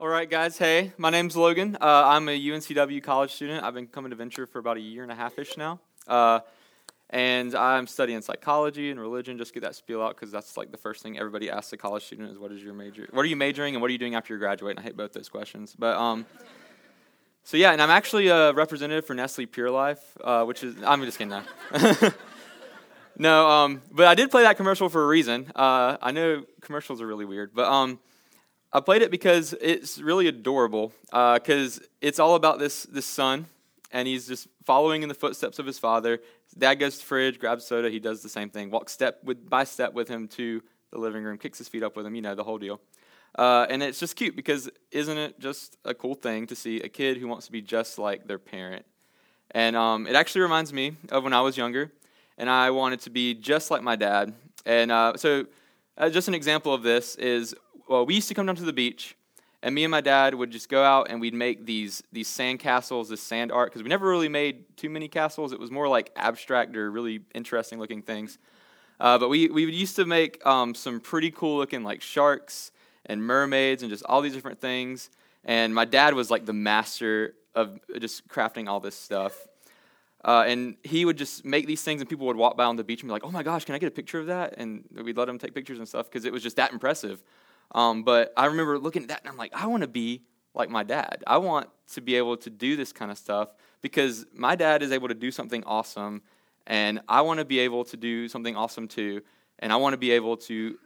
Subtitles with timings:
[0.00, 0.56] All right, guys.
[0.56, 1.76] Hey, my name's Logan.
[1.80, 3.64] Uh, I'm a UNCW college student.
[3.64, 5.80] I've been coming to Venture for about a year and a half ish now.
[6.06, 6.38] Uh,
[7.10, 9.38] and I'm studying psychology and religion.
[9.38, 12.04] Just get that spiel out because that's like the first thing everybody asks a college
[12.04, 13.08] student is what is your major?
[13.10, 14.76] What are you majoring and what are you doing after you graduate?
[14.76, 15.74] And I hate both those questions.
[15.76, 16.26] But um,
[17.42, 21.04] so yeah, and I'm actually a representative for Nestle Pure Life, uh, which is I'm
[21.04, 21.42] just kidding now.
[23.18, 25.50] no, um, but I did play that commercial for a reason.
[25.56, 27.98] Uh, I know commercials are really weird, but um,
[28.72, 30.92] I played it because it's really adorable.
[31.10, 33.46] Because uh, it's all about this this son,
[33.92, 36.20] and he's just following in the footsteps of his father.
[36.56, 37.90] Dad goes to the fridge, grabs soda.
[37.90, 38.70] He does the same thing.
[38.70, 41.96] Walks step with by step with him to the living room, kicks his feet up
[41.96, 42.14] with him.
[42.14, 42.80] You know the whole deal.
[43.34, 46.88] Uh, and it's just cute because isn't it just a cool thing to see a
[46.88, 48.84] kid who wants to be just like their parent?
[49.52, 51.90] And um, it actually reminds me of when I was younger,
[52.36, 54.34] and I wanted to be just like my dad.
[54.66, 55.46] And uh, so,
[55.96, 57.54] uh, just an example of this is
[57.88, 59.16] well, we used to come down to the beach,
[59.62, 62.60] and me and my dad would just go out and we'd make these these sand
[62.60, 65.52] castles, this sand art, because we never really made too many castles.
[65.52, 68.38] It was more like abstract or really interesting looking things.
[69.00, 72.72] Uh, but we, we used to make um, some pretty cool looking like sharks
[73.06, 75.10] and mermaids and just all these different things.
[75.44, 79.46] And my dad was like the master of just crafting all this stuff.
[80.24, 82.82] Uh, and he would just make these things, and people would walk by on the
[82.82, 84.84] beach and be like, "Oh my gosh, can I get a picture of that?" And
[84.92, 87.22] we'd let them take pictures and stuff because it was just that impressive.
[87.72, 90.22] Um, but I remember looking at that and I'm like, I want to be
[90.54, 91.22] like my dad.
[91.26, 94.92] I want to be able to do this kind of stuff because my dad is
[94.92, 96.22] able to do something awesome,
[96.66, 99.22] and I want to be able to do something awesome too,
[99.58, 100.78] and I want to be able to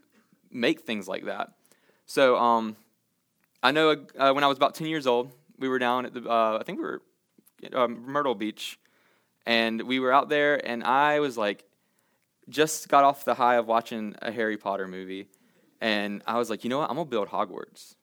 [0.51, 1.53] make things like that.
[2.07, 2.77] So um,
[3.63, 6.29] I know uh, when I was about 10 years old, we were down at the,
[6.29, 7.03] uh, I think we were
[7.73, 8.79] um, Myrtle Beach,
[9.47, 11.65] and we were out there, and I was like,
[12.49, 15.29] just got off the high of watching a Harry Potter movie
[15.83, 16.89] and I was like, you know what?
[16.89, 17.97] I'm going to build Hogwarts.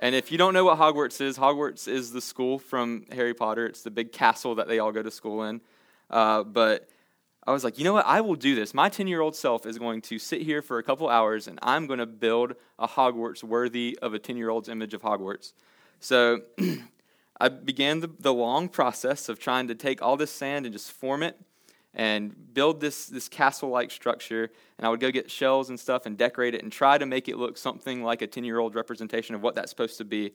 [0.00, 3.66] And if you don't know what Hogwarts is, Hogwarts is the school from Harry Potter.
[3.66, 5.60] It's the big castle that they all go to school in.
[6.10, 6.88] Uh, but
[7.46, 8.04] I was like, you know what?
[8.04, 8.74] I will do this.
[8.74, 11.60] My 10 year old self is going to sit here for a couple hours and
[11.62, 15.52] I'm going to build a Hogwarts worthy of a 10 year old's image of Hogwarts.
[16.00, 16.40] So
[17.40, 20.90] I began the, the long process of trying to take all this sand and just
[20.90, 21.38] form it
[21.94, 24.50] and build this, this castle like structure.
[24.78, 27.28] And I would go get shells and stuff and decorate it and try to make
[27.28, 30.32] it look something like a 10 year old representation of what that's supposed to be.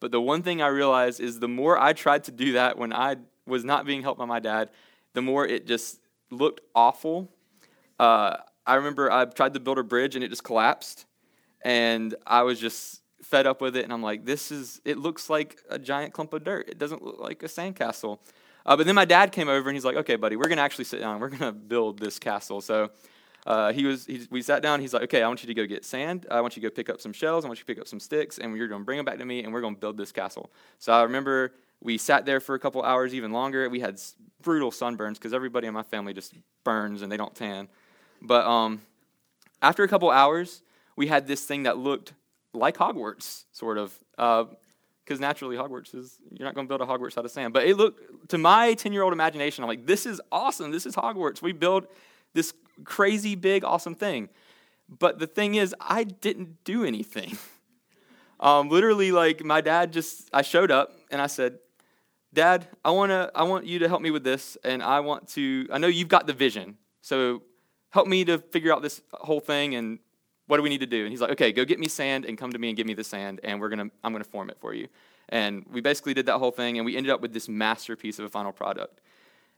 [0.00, 2.92] But the one thing I realized is the more I tried to do that when
[2.92, 4.70] I was not being helped by my dad,
[5.14, 6.00] the more it just
[6.30, 7.30] looked awful.
[7.98, 8.36] Uh,
[8.66, 11.06] I remember I tried to build a bridge and it just collapsed.
[11.62, 13.84] And I was just fed up with it.
[13.84, 16.68] And I'm like, this is, it looks like a giant clump of dirt.
[16.68, 18.18] It doesn't look like a sandcastle.
[18.66, 20.62] Uh, but then my dad came over and he's like, okay, buddy, we're going to
[20.62, 21.20] actually sit down.
[21.20, 22.60] We're going to build this castle.
[22.60, 22.90] So
[23.46, 24.80] uh, he was, he, we sat down.
[24.80, 26.26] He's like, okay, I want you to go get sand.
[26.28, 27.44] I want you to go pick up some shells.
[27.44, 29.18] I want you to pick up some sticks, and you're going to bring them back
[29.18, 30.50] to me, and we're going to build this castle.
[30.80, 33.68] So I remember we sat there for a couple hours, even longer.
[33.70, 34.00] We had
[34.42, 36.34] brutal sunburns because everybody in my family just
[36.64, 37.68] burns and they don't tan.
[38.20, 38.80] But um,
[39.62, 40.62] after a couple hours,
[40.96, 42.14] we had this thing that looked
[42.52, 43.96] like Hogwarts, sort of.
[44.18, 44.46] Uh,
[45.06, 47.52] because naturally Hogwarts is you're not going to build a Hogwarts out of sand.
[47.52, 50.72] But it looked to my 10 year old imagination, I'm like, this is awesome.
[50.72, 51.40] This is Hogwarts.
[51.40, 51.86] We build
[52.34, 52.52] this
[52.84, 54.28] crazy big awesome thing.
[54.88, 57.38] But the thing is, I didn't do anything.
[58.40, 61.58] um, literally, like my dad just I showed up and I said,
[62.32, 65.66] Dad, I wanna I want you to help me with this, and I want to
[65.72, 67.42] I know you've got the vision, so
[67.90, 69.98] help me to figure out this whole thing and
[70.46, 71.02] what do we need to do?
[71.02, 72.94] And he's like, okay, go get me sand and come to me and give me
[72.94, 74.88] the sand, and we're gonna, I'm gonna form it for you.
[75.28, 78.24] And we basically did that whole thing, and we ended up with this masterpiece of
[78.24, 79.00] a final product.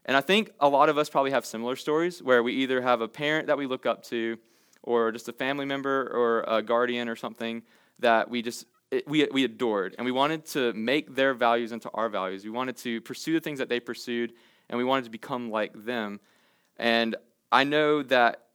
[0.05, 3.01] And I think a lot of us probably have similar stories where we either have
[3.01, 4.37] a parent that we look up to,
[4.81, 7.61] or just a family member or a guardian or something
[7.99, 8.65] that we just
[9.05, 12.43] we, we adored, and we wanted to make their values into our values.
[12.43, 14.33] We wanted to pursue the things that they pursued,
[14.67, 16.19] and we wanted to become like them.
[16.77, 17.15] And
[17.51, 18.45] I know that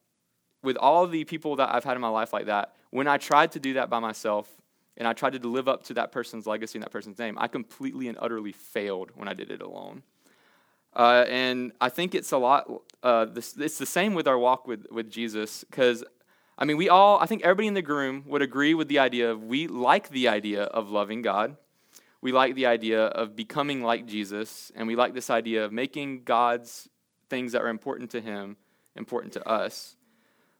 [0.64, 3.52] with all the people that I've had in my life like that, when I tried
[3.52, 4.48] to do that by myself
[4.97, 7.49] and I tried to live up to that person's legacy and that person's name, I
[7.49, 10.02] completely and utterly failed when I did it alone.
[10.94, 12.70] Uh, and I think it's a lot,
[13.02, 16.05] uh, this, it's the same with our walk with, with Jesus, because,
[16.56, 19.32] I mean, we all, I think everybody in the room would agree with the idea
[19.32, 21.56] of we like the idea of loving God.
[22.20, 26.22] We like the idea of becoming like Jesus, and we like this idea of making
[26.22, 26.88] God's
[27.28, 28.56] things that are important to Him
[28.96, 29.96] important to us.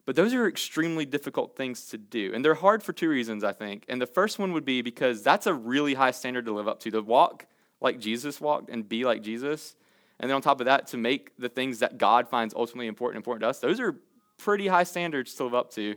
[0.07, 2.33] But those are extremely difficult things to do.
[2.35, 3.85] And they're hard for two reasons, I think.
[3.89, 6.81] And the first one would be because that's a really high standard to live up
[6.81, 6.91] to.
[6.91, 7.47] To walk
[7.81, 9.77] like Jesus walked and be like Jesus.
[10.21, 13.17] And then on top of that, to make the things that God finds ultimately important
[13.17, 13.61] important to us.
[13.61, 13.97] Those are
[14.37, 15.95] pretty high standards to live up to.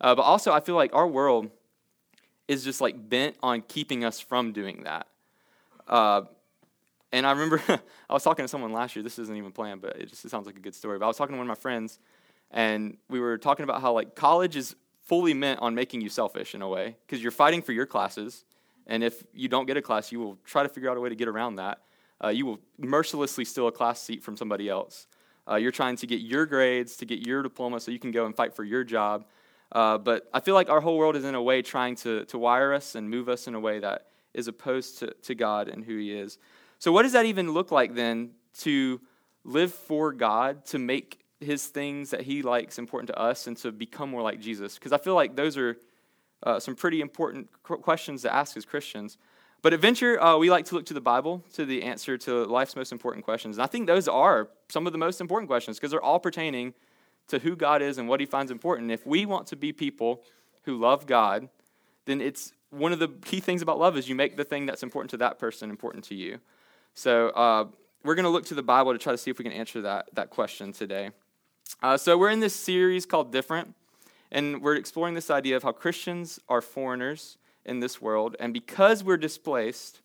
[0.00, 1.50] Uh, but also, I feel like our world
[2.48, 5.06] is just like bent on keeping us from doing that.
[5.86, 6.22] Uh,
[7.12, 7.62] and I remember
[8.08, 9.02] I was talking to someone last year.
[9.02, 10.98] This isn't even planned, but it just it sounds like a good story.
[10.98, 11.98] But I was talking to one of my friends,
[12.50, 14.74] and we were talking about how like college is
[15.04, 18.44] fully meant on making you selfish in a way because you're fighting for your classes,
[18.86, 21.08] and if you don't get a class, you will try to figure out a way
[21.08, 21.80] to get around that.
[22.22, 25.06] Uh, you will mercilessly steal a class seat from somebody else.
[25.50, 28.26] Uh, you're trying to get your grades to get your diploma so you can go
[28.26, 29.24] and fight for your job.
[29.72, 32.38] Uh, but I feel like our whole world is in a way trying to, to
[32.38, 35.84] wire us and move us in a way that is opposed to, to God and
[35.84, 36.38] who He is.
[36.78, 38.30] So, what does that even look like then
[38.60, 39.00] to
[39.44, 43.72] live for God, to make His things that He likes important to us, and to
[43.72, 44.74] become more like Jesus?
[44.74, 45.76] Because I feel like those are
[46.42, 49.18] uh, some pretty important questions to ask as Christians.
[49.62, 52.44] But at Venture, uh, we like to look to the Bible, to the answer to
[52.44, 53.58] life's most important questions.
[53.58, 56.72] And I think those are some of the most important questions because they're all pertaining
[57.28, 58.90] to who God is and what he finds important.
[58.90, 60.22] If we want to be people
[60.62, 61.48] who love God,
[62.06, 64.82] then it's one of the key things about love is you make the thing that's
[64.82, 66.38] important to that person important to you.
[66.94, 67.66] So uh,
[68.02, 69.82] we're going to look to the Bible to try to see if we can answer
[69.82, 71.10] that, that question today.
[71.82, 73.74] Uh, so we're in this series called Different,
[74.30, 79.04] and we're exploring this idea of how Christians are foreigners in this world, and because
[79.04, 80.00] we're displaced,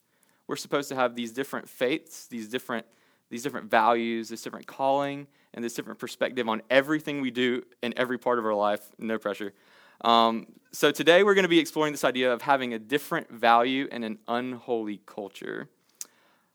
[0.48, 2.86] we're supposed to have these different faiths, these different
[3.30, 5.26] these different values, this different calling,
[5.56, 8.92] and this different perspective on everything we do in every part of our life.
[9.00, 9.52] No pressure.
[10.02, 13.88] Um, so today we're going to be exploring this idea of having a different value
[13.92, 15.70] in an unholy culture.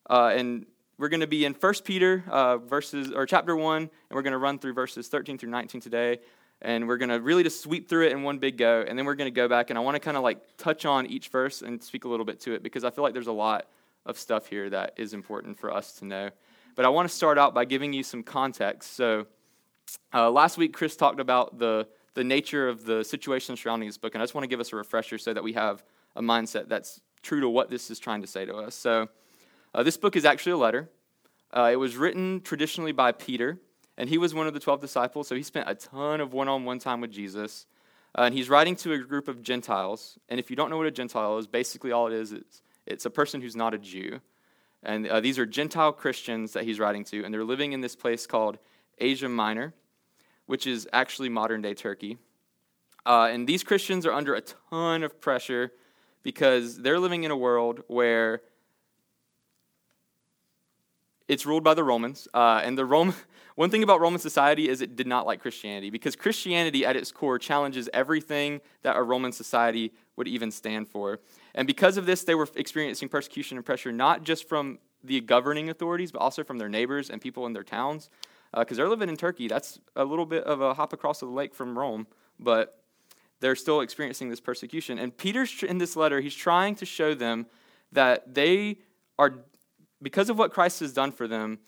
[0.09, 0.67] Uh, and
[1.01, 4.33] we're going to be in 1 Peter uh, verses or chapter 1, and we're going
[4.33, 6.19] to run through verses 13 through 19 today.
[6.61, 8.85] And we're going to really just sweep through it in one big go.
[8.87, 10.85] And then we're going to go back, and I want to kind of like touch
[10.85, 13.29] on each verse and speak a little bit to it because I feel like there's
[13.29, 13.67] a lot
[14.05, 16.29] of stuff here that is important for us to know.
[16.77, 18.95] But I want to start out by giving you some context.
[18.95, 19.27] So,
[20.13, 24.15] uh, last week, Chris talked about the, the nature of the situation surrounding this book,
[24.15, 25.83] and I just want to give us a refresher so that we have
[26.15, 28.75] a mindset that's true to what this is trying to say to us.
[28.75, 29.09] So,
[29.75, 30.91] uh, this book is actually a letter.
[31.53, 33.59] Uh, it was written traditionally by Peter,
[33.97, 36.49] and he was one of the 12 disciples, so he spent a ton of one
[36.49, 37.67] on one time with Jesus.
[38.17, 40.19] Uh, and he's writing to a group of Gentiles.
[40.29, 43.05] And if you don't know what a Gentile is, basically all it is is it's
[43.05, 44.21] a person who's not a Jew.
[44.83, 47.95] And uh, these are Gentile Christians that he's writing to, and they're living in this
[47.95, 48.59] place called
[48.99, 49.75] Asia Minor,
[50.47, 52.19] which is actually modern day Turkey.
[53.07, 55.73] Uh, and these Christians are under a ton of pressure
[56.23, 58.43] because they're living in a world where
[61.31, 62.27] it's ruled by the Romans.
[62.35, 63.15] Uh, and the Roman,
[63.55, 67.13] one thing about Roman society is it did not like Christianity because Christianity at its
[67.13, 71.21] core challenges everything that a Roman society would even stand for.
[71.55, 75.71] And because of this, they were experiencing persecution and pressure not just from the governing
[75.71, 78.11] authorities, but also from their neighbors and people in their towns.
[78.53, 79.47] Because uh, they're living in Turkey.
[79.47, 82.09] That's a little bit of a hop across the lake from Rome,
[82.41, 82.83] but
[83.39, 84.99] they're still experiencing this persecution.
[84.99, 87.47] And Peter's in this letter, he's trying to show them
[87.93, 88.79] that they
[89.17, 89.35] are,
[90.03, 91.59] because of what Christ has done for them,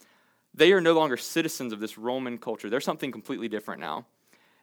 [0.54, 2.68] they are no longer citizens of this Roman culture.
[2.68, 4.06] They're something completely different now.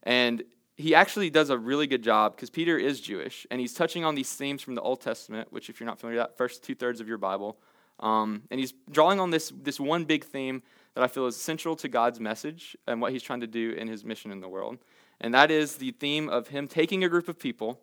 [0.03, 0.43] And
[0.75, 4.15] he actually does a really good job because Peter is Jewish, and he's touching on
[4.15, 6.73] these themes from the Old Testament, which, if you're not familiar with that, first two
[6.73, 7.57] thirds of your Bible.
[7.99, 10.63] Um, and he's drawing on this, this one big theme
[10.95, 13.89] that I feel is central to God's message and what he's trying to do in
[13.89, 14.77] his mission in the world.
[15.19, 17.81] And that is the theme of him taking a group of people,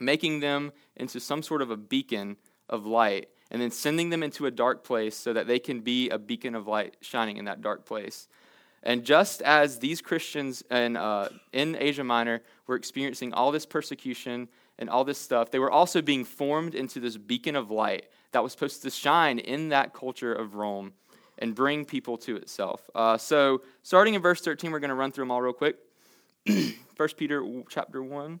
[0.00, 2.38] making them into some sort of a beacon
[2.68, 6.08] of light, and then sending them into a dark place so that they can be
[6.08, 8.28] a beacon of light shining in that dark place.
[8.82, 14.48] And just as these Christians in, uh, in Asia Minor were experiencing all this persecution
[14.78, 18.42] and all this stuff, they were also being formed into this beacon of light that
[18.42, 20.92] was supposed to shine in that culture of Rome
[21.38, 22.88] and bring people to itself.
[22.94, 25.76] Uh, so, starting in verse 13, we're going to run through them all real quick.
[26.46, 26.74] 1
[27.16, 28.40] Peter chapter 1.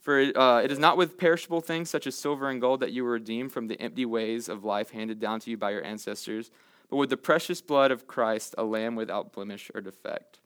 [0.00, 3.04] For uh, it is not with perishable things such as silver and gold that you
[3.04, 6.50] were redeemed from the empty ways of life handed down to you by your ancestors,
[6.88, 10.38] but with the precious blood of Christ, a lamb without blemish or defect.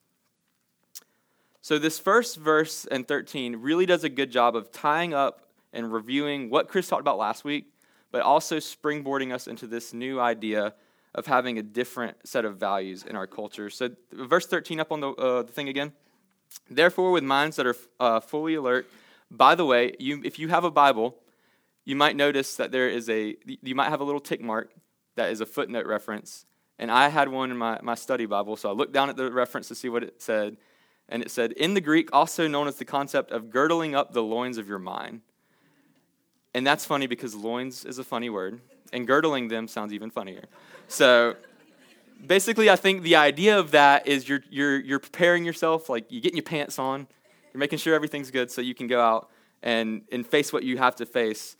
[1.63, 5.93] So, this first verse and 13 really does a good job of tying up and
[5.93, 7.73] reviewing what Chris talked about last week,
[8.11, 10.75] but also springboarding us into this new idea
[11.15, 13.71] of having a different set of values in our culture.
[13.71, 15.93] So, verse 13 up on the, uh, the thing again.
[16.69, 18.87] Therefore, with minds that are uh, fully alert,
[19.37, 21.17] by the way, you, if you have a Bible,
[21.85, 24.73] you might notice that there is a, you might have a little tick mark
[25.17, 26.47] that is a footnote reference.
[26.79, 29.31] And I had one in my, my study Bible, so I looked down at the
[29.31, 30.57] reference to see what it said.
[31.09, 34.23] And it said, in the Greek, also known as the concept of girdling up the
[34.23, 35.21] loins of your mind.
[36.55, 38.61] And that's funny because loins is a funny word,
[38.93, 40.45] and girdling them sounds even funnier.
[40.89, 41.37] So
[42.25, 46.23] basically, I think the idea of that is you're, you're, you're preparing yourself, like you're
[46.23, 47.07] getting your pants on,
[47.55, 49.31] you're making sure everything's good so you can go out
[49.63, 51.57] and, and face what you have to face.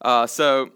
[0.00, 0.70] Uh, so,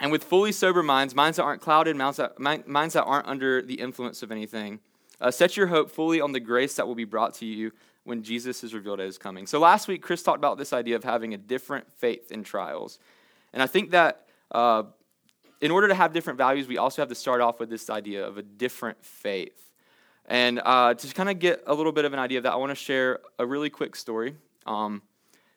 [0.00, 3.62] and with fully sober minds, minds that aren't clouded, minds that, minds that aren't under
[3.62, 4.80] the influence of anything,
[5.20, 7.70] uh, set your hope fully on the grace that will be brought to you
[8.04, 9.46] when Jesus is revealed at his coming.
[9.46, 12.98] So last week, Chris talked about this idea of having a different faith in trials.
[13.52, 14.82] And I think that uh,
[15.60, 18.26] in order to have different values, we also have to start off with this idea
[18.26, 19.71] of a different faith.
[20.32, 22.56] And uh, to kind of get a little bit of an idea of that, I
[22.56, 24.34] want to share a really quick story.
[24.64, 25.02] Um,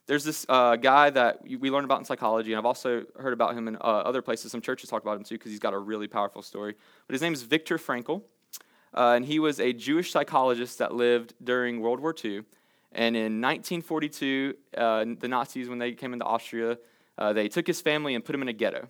[0.06, 3.56] there's this uh, guy that we learned about in psychology, and I've also heard about
[3.56, 4.52] him in uh, other places.
[4.52, 6.76] Some churches talk about him too because he's got a really powerful story.
[7.08, 8.24] But his name is Viktor Frankl.
[8.94, 12.44] Uh, and he was a Jewish psychologist that lived during World War II.
[12.92, 16.78] And in 1942, uh, the Nazis, when they came into Austria,
[17.18, 18.90] uh, they took his family and put him in a ghetto.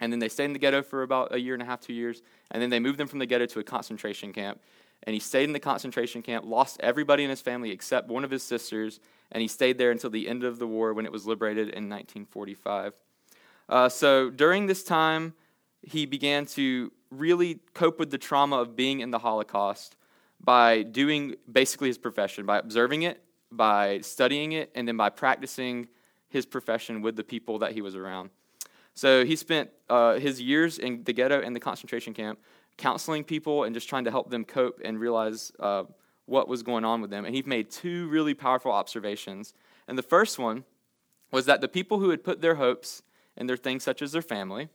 [0.00, 1.92] And then they stayed in the ghetto for about a year and a half, two
[1.92, 2.22] years.
[2.50, 4.58] And then they moved them from the ghetto to a concentration camp.
[5.04, 8.30] And he stayed in the concentration camp, lost everybody in his family except one of
[8.30, 9.00] his sisters.
[9.32, 11.88] And he stayed there until the end of the war when it was liberated in
[11.88, 12.92] 1945.
[13.68, 15.34] Uh, so during this time,
[15.82, 19.96] he began to really cope with the trauma of being in the Holocaust
[20.40, 25.88] by doing basically his profession, by observing it, by studying it, and then by practicing
[26.28, 28.30] his profession with the people that he was around.
[28.94, 32.38] So he spent uh, his years in the ghetto and the concentration camp
[32.76, 35.84] counseling people and just trying to help them cope and realize uh,
[36.26, 37.24] what was going on with them.
[37.24, 39.54] And he made two really powerful observations.
[39.88, 40.64] And the first one
[41.30, 43.02] was that the people who had put their hopes
[43.36, 44.68] in their things such as their family,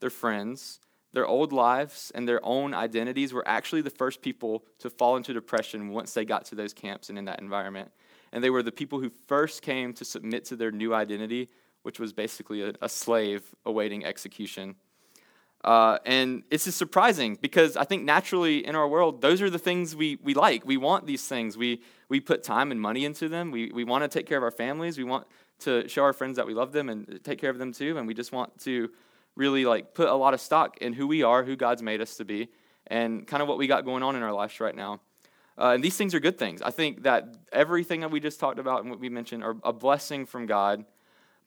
[0.00, 0.80] their friends,
[1.12, 5.32] their old lives and their own identities were actually the first people to fall into
[5.32, 7.90] depression once they got to those camps and in that environment.
[8.32, 11.48] And they were the people who first came to submit to their new identity,
[11.82, 14.76] which was basically a, a slave awaiting execution.
[15.64, 19.58] Uh, and it's just surprising because I think naturally in our world, those are the
[19.58, 20.64] things we, we like.
[20.64, 21.56] We want these things.
[21.56, 23.50] We, we put time and money into them.
[23.50, 24.98] We, we want to take care of our families.
[24.98, 25.26] We want
[25.60, 27.98] to show our friends that we love them and take care of them too.
[27.98, 28.90] And we just want to
[29.34, 32.16] really like put a lot of stock in who we are, who God's made us
[32.16, 32.48] to be,
[32.86, 35.00] and kind of what we got going on in our lives right now.
[35.58, 36.62] Uh, and these things are good things.
[36.62, 39.72] I think that everything that we just talked about and what we mentioned are a
[39.72, 40.84] blessing from God.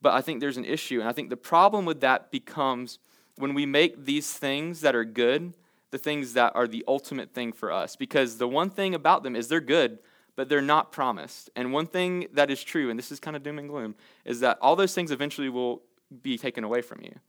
[0.02, 1.00] But I think there's an issue.
[1.00, 3.00] And I think the problem with that becomes
[3.42, 5.54] when we make these things that are good
[5.92, 7.98] the things that are the ultimate thing for us.
[7.98, 10.00] Because the one thing about them is they're good,
[10.38, 11.50] but they're not promised.
[11.54, 14.40] And one thing that is true, and this is kind of doom and gloom, is
[14.40, 15.82] that all those things eventually will
[16.22, 17.20] be taken away from you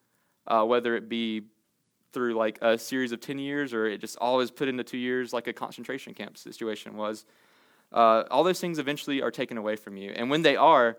[0.47, 1.43] uh, whether it be
[2.13, 5.33] through like a series of 10 years or it just always put into two years
[5.33, 7.25] like a concentration camp situation was
[7.93, 10.97] uh, all those things eventually are taken away from you and when they are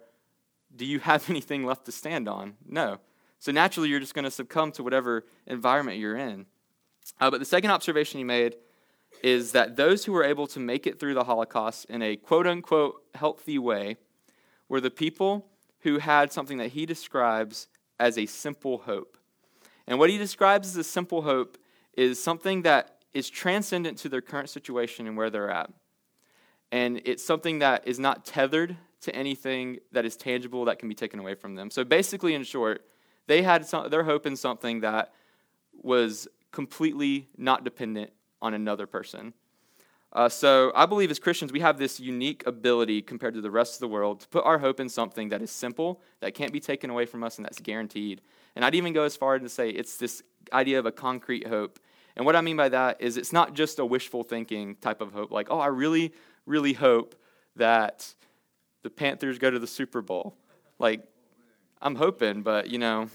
[0.76, 3.00] do you have anything left to stand on no
[3.44, 6.46] so naturally you're just going to succumb to whatever environment you're in
[7.20, 8.56] uh, but the second observation he made
[9.22, 12.48] is that those who were able to make it through the holocaust in a quote
[12.48, 13.98] unquote healthy way
[14.70, 15.46] were the people
[15.82, 17.68] who had something that he describes
[18.00, 19.18] as a simple hope
[19.88, 21.58] and what he describes as a simple hope
[21.96, 25.72] is something that is transcendent to their current situation and where they're at.
[26.72, 30.96] And it's something that is not tethered to anything that is tangible that can be
[30.96, 31.70] taken away from them.
[31.70, 32.84] So basically, in short,
[33.28, 35.14] they had some, their hope in something that
[35.82, 38.12] was completely not dependent
[38.42, 39.34] on another person.
[40.14, 43.76] Uh, so I believe as Christians, we have this unique ability compared to the rest
[43.76, 46.60] of the world to put our hope in something that is simple, that can't be
[46.60, 48.22] taken away from us, and that's guaranteed.
[48.56, 51.48] And I'd even go as far as to say it's this idea of a concrete
[51.48, 51.80] hope.
[52.16, 55.14] And what I mean by that is it's not just a wishful thinking type of
[55.14, 56.14] hope, like, oh, I really,
[56.46, 57.16] really hope
[57.56, 58.14] that
[58.84, 60.36] the Panthers go to the Super Bowl.
[60.78, 61.02] Like,
[61.84, 63.10] I'm hoping, but you know,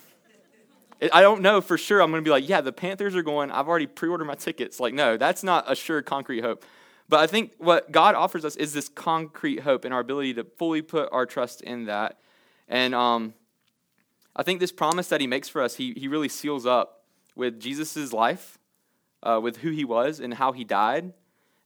[1.13, 2.03] I don't know for sure.
[2.03, 3.51] I'm going to be like, yeah, the Panthers are going.
[3.51, 4.79] I've already pre ordered my tickets.
[4.79, 6.65] Like, no, that's not a sure, concrete hope.
[7.09, 10.45] But I think what God offers us is this concrete hope and our ability to
[10.45, 12.19] fully put our trust in that.
[12.69, 13.33] And um,
[14.37, 17.59] I think this promise that he makes for us, he, he really seals up with
[17.59, 18.59] Jesus' life,
[19.23, 21.15] uh, with who he was and how he died,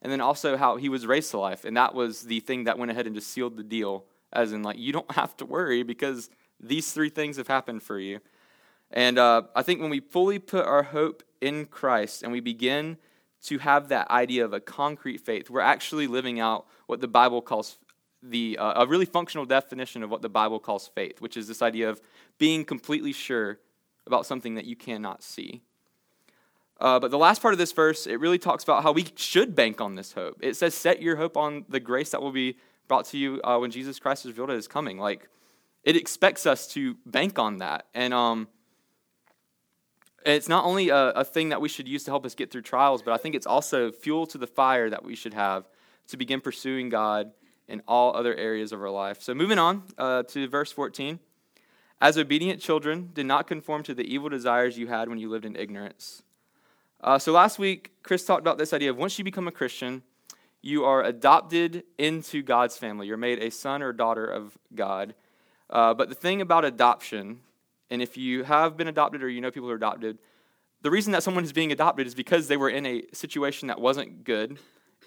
[0.01, 1.65] and then also how he was raised to life.
[1.65, 4.63] And that was the thing that went ahead and just sealed the deal, as in,
[4.63, 6.31] like, you don't have to worry because
[6.63, 8.21] these three things have happened for you.
[8.91, 12.99] And uh, I think when we fully put our hope in Christ and we begin
[13.45, 17.43] to have that idea of a concrete faith, we're actually living out what the Bible
[17.43, 17.79] calls
[18.23, 21.61] the uh, a really functional definition of what the Bible calls faith, which is this
[21.61, 22.01] idea of
[22.39, 23.59] being completely sure
[24.07, 25.63] about something that you cannot see.
[26.81, 29.55] Uh, but the last part of this verse, it really talks about how we should
[29.55, 30.37] bank on this hope.
[30.41, 32.57] It says, Set your hope on the grace that will be
[32.89, 34.99] brought to you uh, when Jesus Christ is revealed at his coming.
[34.99, 35.29] Like,
[35.85, 37.87] it expects us to bank on that.
[37.95, 38.49] And um,
[40.25, 42.63] it's not only a, a thing that we should use to help us get through
[42.63, 45.69] trials, but I think it's also fuel to the fire that we should have
[46.09, 47.33] to begin pursuing God
[47.69, 49.23] in all other areas of our life.
[49.23, 51.19] So, moving on uh, to verse 14.
[52.01, 55.45] As obedient children, did not conform to the evil desires you had when you lived
[55.45, 56.25] in ignorance.
[57.01, 60.03] Uh, so, last week, Chris talked about this idea of once you become a Christian,
[60.61, 63.07] you are adopted into God's family.
[63.07, 65.15] You're made a son or daughter of God.
[65.71, 67.41] Uh, but the thing about adoption
[67.91, 70.19] and if you have been adopted or you know people who are adopted,
[70.81, 73.81] the reason that someone is being adopted is because they were in a situation that
[73.81, 74.59] wasn't good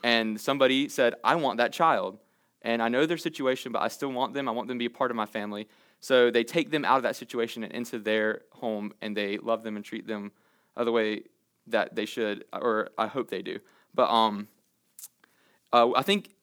[0.04, 2.20] and somebody said, I want that child.
[2.62, 4.48] And I know their situation, but I still want them.
[4.48, 5.68] I want them to be a part of my family.
[6.00, 9.64] So they take them out of that situation and into their home and they love
[9.64, 10.32] them and treat them
[10.78, 11.24] the way
[11.68, 13.60] that they should, or I hope they do.
[13.96, 14.48] But um,
[15.74, 16.35] uh, I think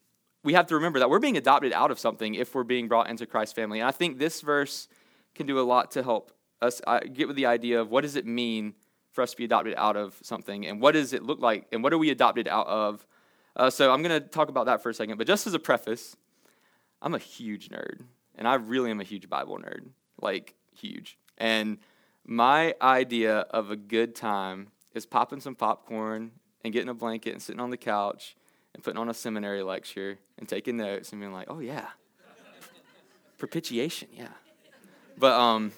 [0.44, 3.08] we have to remember that we're being adopted out of something if we're being brought
[3.08, 3.80] into Christ's family.
[3.80, 4.88] And I think this verse
[5.34, 8.16] can do a lot to help us uh, get with the idea of what does
[8.16, 8.74] it mean
[9.12, 11.82] for us to be adopted out of something and what does it look like and
[11.82, 13.06] what are we adopted out of
[13.56, 15.58] uh, so i'm going to talk about that for a second but just as a
[15.58, 16.16] preface
[17.02, 18.00] i'm a huge nerd
[18.36, 19.86] and i really am a huge bible nerd
[20.20, 21.78] like huge and
[22.24, 26.30] my idea of a good time is popping some popcorn
[26.64, 28.36] and getting a blanket and sitting on the couch
[28.74, 31.88] and putting on a seminary lecture and taking notes and being like oh yeah
[33.38, 34.28] propitiation yeah
[35.18, 35.72] but um,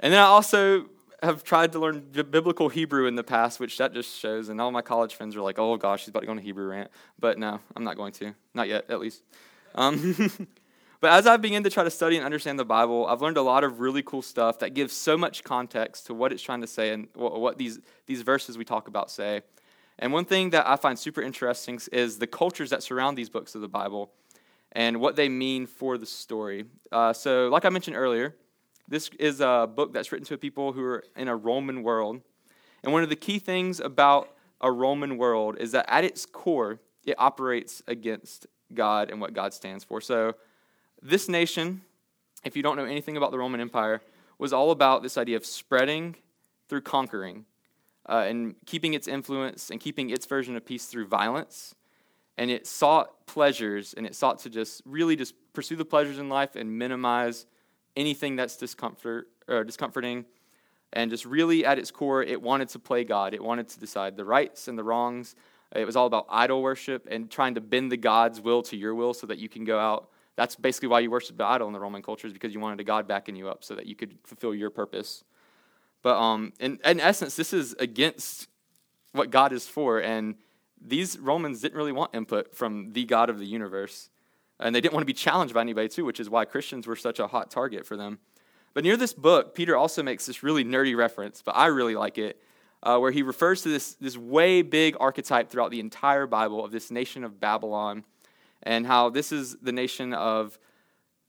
[0.00, 0.86] and then I also
[1.22, 4.48] have tried to learn biblical Hebrew in the past, which that just shows.
[4.48, 6.42] And all my college friends are like, "Oh gosh, she's about to go on a
[6.42, 8.34] Hebrew rant." But no, I'm not going to.
[8.54, 9.22] Not yet, at least.
[9.74, 10.14] Um,
[11.00, 13.42] but as I begin to try to study and understand the Bible, I've learned a
[13.42, 16.66] lot of really cool stuff that gives so much context to what it's trying to
[16.66, 19.42] say and what these these verses we talk about say.
[19.98, 23.54] And one thing that I find super interesting is the cultures that surround these books
[23.54, 24.12] of the Bible
[24.72, 26.66] and what they mean for the story.
[26.92, 28.36] Uh, so, like I mentioned earlier,
[28.86, 32.20] this is a book that's written to people who are in a Roman world.
[32.82, 36.78] And one of the key things about a Roman world is that at its core,
[37.04, 40.00] it operates against God and what God stands for.
[40.00, 40.34] So,
[41.02, 41.82] this nation,
[42.44, 44.00] if you don't know anything about the Roman Empire,
[44.38, 46.14] was all about this idea of spreading
[46.68, 47.46] through conquering
[48.08, 51.74] uh, and keeping its influence and keeping its version of peace through violence.
[52.38, 56.28] And it sought pleasures and it sought to just really just pursue the pleasures in
[56.28, 57.46] life and minimize
[57.96, 60.24] anything that's discomfort or discomforting.
[60.92, 63.34] And just really at its core it wanted to play god.
[63.34, 65.34] It wanted to decide the rights and the wrongs.
[65.74, 68.94] It was all about idol worship and trying to bend the god's will to your
[68.94, 70.08] will so that you can go out.
[70.36, 72.80] That's basically why you worshiped the idol in the roman culture is because you wanted
[72.80, 75.24] a god backing you up so that you could fulfill your purpose
[76.02, 78.48] but um, in, in essence this is against
[79.12, 80.36] what god is for and
[80.80, 84.10] these Romans didn't really want input from the God of the universe.
[84.60, 86.96] And they didn't want to be challenged by anybody, too, which is why Christians were
[86.96, 88.18] such a hot target for them.
[88.74, 92.18] But near this book, Peter also makes this really nerdy reference, but I really like
[92.18, 92.40] it,
[92.82, 96.70] uh, where he refers to this, this way big archetype throughout the entire Bible of
[96.70, 98.04] this nation of Babylon
[98.62, 100.58] and how this is the nation of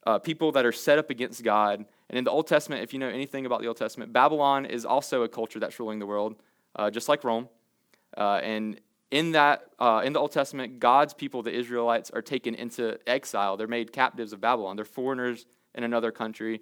[0.06, 1.86] uh, people that are set up against God.
[2.10, 4.86] And in the Old Testament, if you know anything about the Old Testament, Babylon is
[4.86, 6.36] also a culture that's ruling the world,
[6.76, 7.50] uh, just like Rome.
[8.18, 8.80] Uh, and
[9.12, 13.58] in that uh, in the old testament god's people the israelites are taken into exile.
[13.58, 14.76] They're made captives of babylon.
[14.76, 15.46] They're foreigners
[15.76, 16.62] in another country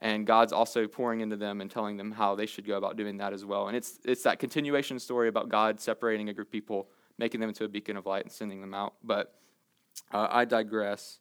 [0.00, 3.18] and god's also pouring into them and telling them how they should go about doing
[3.18, 3.68] that as well.
[3.68, 7.48] And it's it's that continuation story about god separating a group of people making them
[7.48, 8.94] into a beacon of light and sending them out.
[9.02, 9.34] But
[10.12, 11.18] uh, i digress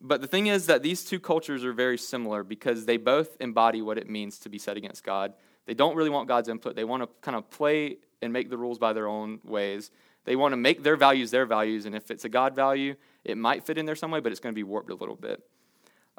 [0.00, 3.82] but the thing is that these two cultures are very similar because they both embody
[3.82, 5.32] what it means to be set against god
[5.66, 8.58] they don't really want god's input they want to kind of play and make the
[8.58, 9.90] rules by their own ways.
[10.24, 13.38] They want to make their values their values, and if it's a God value, it
[13.38, 15.42] might fit in there some way, but it's going to be warped a little bit.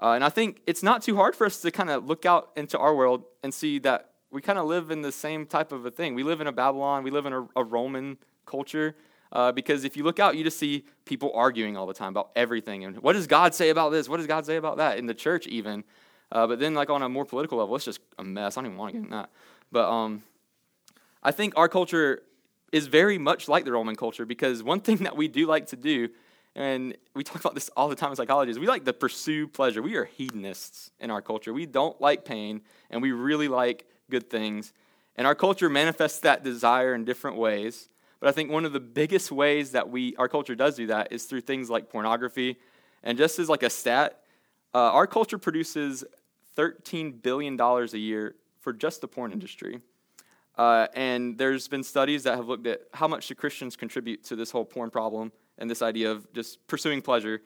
[0.02, 2.50] Uh, and I think it's not too hard for us to kind of look out
[2.56, 5.86] into our world and see that we kind of live in the same type of
[5.86, 6.16] a thing.
[6.16, 8.96] We live in a Babylon, we live in a, a Roman culture.
[9.32, 12.32] Uh, because if you look out, you just see people arguing all the time about
[12.36, 12.84] everything.
[12.84, 14.10] And what does God say about this?
[14.10, 14.98] What does God say about that?
[14.98, 15.84] In the church, even.
[16.32, 18.58] Uh, but then, like on a more political level, it's just a mess.
[18.58, 19.30] I don't even want to get in that.
[19.72, 20.24] But um,
[21.24, 22.24] I think our culture
[22.72, 25.76] is very much like the Roman culture because one thing that we do like to
[25.76, 26.10] do,
[26.56, 29.48] and we talk about this all the time in psychology, is we like to pursue
[29.48, 29.82] pleasure.
[29.82, 31.54] We are hedonists in our culture.
[31.54, 34.74] We don't like pain, and we really like good things.
[35.16, 37.90] And our culture manifests that desire in different ways.
[38.22, 41.12] But I think one of the biggest ways that we our culture does do that
[41.12, 42.58] is through things like pornography.
[43.04, 44.22] And just as like a stat,
[44.74, 46.06] uh, our culture produces
[46.56, 49.82] $13 billion a year for just the porn industry.
[50.56, 54.36] Uh, and there's been studies that have looked at how much do Christians contribute to
[54.36, 57.42] this whole porn problem and this idea of just pursuing pleasure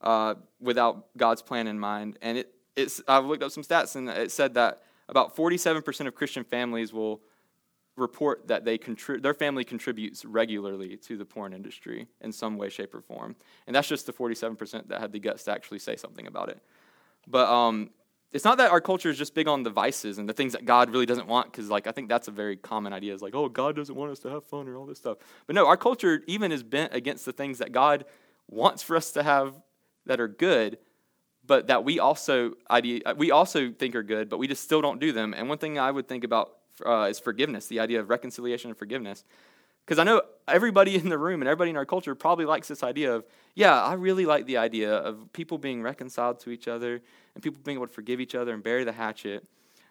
[0.00, 2.18] uh, without God's plan in mind.
[2.22, 6.14] And it, it's, I've looked up some stats, and it said that about 47% of
[6.14, 7.20] Christian families will
[7.96, 12.68] report that they contri- their family contributes regularly to the porn industry in some way,
[12.68, 13.36] shape, or form.
[13.66, 16.60] And that's just the 47% that had the guts to actually say something about it.
[17.28, 17.90] But um,
[18.32, 20.64] it's not that our culture is just big on the vices and the things that
[20.64, 23.14] God really doesn't want, because like I think that's a very common idea.
[23.14, 25.18] Is like, oh, God doesn't want us to have fun or all this stuff.
[25.46, 28.04] But no, our culture even is bent against the things that God
[28.50, 29.54] wants for us to have
[30.06, 30.78] that are good,
[31.46, 34.98] but that we also idea we also think are good, but we just still don't
[34.98, 35.32] do them.
[35.32, 38.78] And one thing I would think about uh, is forgiveness, the idea of reconciliation and
[38.78, 39.24] forgiveness.
[39.84, 42.82] Because I know everybody in the room and everybody in our culture probably likes this
[42.82, 47.02] idea of, yeah, I really like the idea of people being reconciled to each other
[47.34, 49.46] and people being able to forgive each other and bury the hatchet.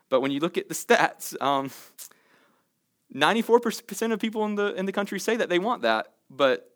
[0.10, 1.70] But when you look at the stats, um,
[3.14, 6.72] 94% of people in the, in the country say that they want that, but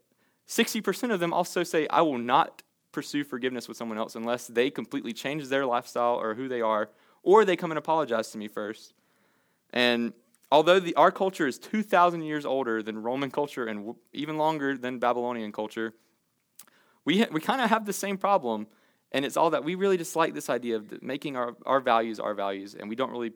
[0.48, 4.70] 60% of them also say, I will not pursue forgiveness with someone else unless they
[4.70, 6.90] completely change their lifestyle or who they are,
[7.24, 8.94] or they come and apologize to me first.
[9.78, 10.14] And
[10.52, 14.76] although the, our culture is 2,000 years older than Roman culture and w- even longer
[14.76, 15.94] than Babylonian culture,
[17.06, 18.66] we, ha- we kind of have the same problem.
[19.12, 22.34] And it's all that we really dislike this idea of making our, our values our
[22.34, 23.34] values, and we don't really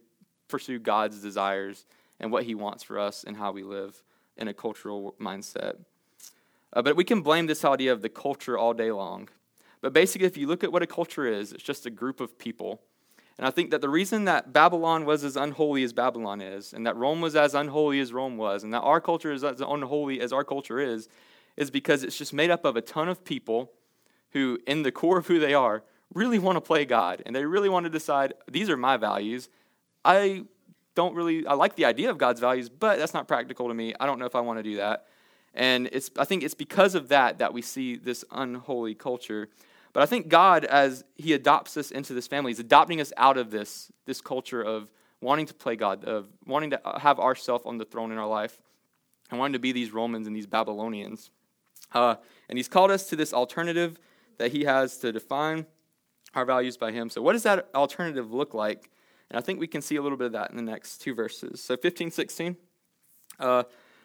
[0.48, 1.86] pursue God's desires
[2.20, 4.02] and what He wants for us and how we live
[4.36, 5.76] in a cultural mindset.
[6.74, 9.30] Uh, but we can blame this idea of the culture all day long.
[9.80, 12.40] But basically, if you look at what a culture is, it's just a group of
[12.40, 12.82] people
[13.42, 16.86] and I think that the reason that Babylon was as unholy as Babylon is, and
[16.86, 20.22] that Rome was as unholy as Rome was, and that our culture is as unholy
[20.22, 21.10] as our culture is,
[21.58, 23.72] is because it's just made up of a ton of people
[24.34, 25.82] who, in the core of who they are,
[26.14, 27.24] really want to play God.
[27.26, 29.50] And they really want to decide, these are my values.
[30.06, 30.44] I
[30.94, 33.96] don't really, I like the idea of God's values, but that's not practical to me.
[34.00, 35.08] I don't know if I want to do that.
[35.56, 39.50] And it's, I think it's because of that that we see this unholy culture.
[39.94, 43.38] But I think God, as He adopts us into this family, He's adopting us out
[43.38, 44.90] of this, this culture of
[45.22, 48.62] wanting to play God, of wanting to have ourself on the throne in our life,
[49.30, 51.30] and wanting to be these Romans and these Babylonians.
[51.94, 52.16] Uh,
[52.50, 54.00] and He's called us to this alternative
[54.38, 55.66] that He has to define
[56.34, 57.10] our values by Him.
[57.10, 58.90] So, what does that alternative look like?
[59.30, 61.14] And I think we can see a little bit of that in the next two
[61.14, 61.62] verses.
[61.62, 62.56] So, 15, 16.
[63.40, 63.64] Uh,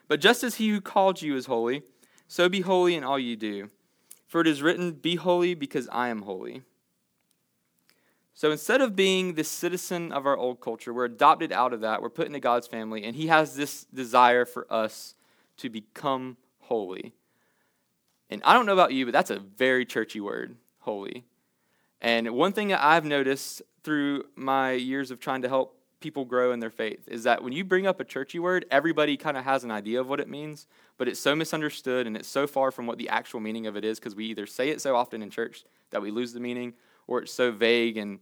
[0.08, 1.82] but just as He who called you is holy,
[2.26, 3.70] so be holy in all you do.
[4.26, 6.62] For it is written, Be holy because I am holy.
[8.34, 12.02] So instead of being the citizen of our old culture, we're adopted out of that.
[12.02, 15.14] We're put into God's family, and He has this desire for us
[15.56, 17.14] to become holy.
[18.28, 21.24] And I don't know about you, but that's a very churchy word, holy.
[22.02, 25.75] And one thing that I've noticed through my years of trying to help
[26.06, 29.16] people grow in their faith is that when you bring up a churchy word, everybody
[29.16, 32.28] kind of has an idea of what it means, but it's so misunderstood and it's
[32.28, 34.80] so far from what the actual meaning of it is because we either say it
[34.80, 36.74] so often in church that we lose the meaning,
[37.08, 38.20] or it's so vague and